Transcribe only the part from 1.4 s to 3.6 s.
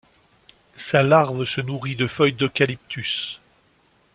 se nourrit de feuilles d'Eucalyptus.